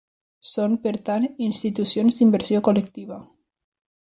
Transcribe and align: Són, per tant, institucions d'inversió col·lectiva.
Són, 0.51 0.77
per 0.85 0.93
tant, 1.09 1.27
institucions 1.49 2.19
d'inversió 2.21 2.63
col·lectiva. 2.71 3.21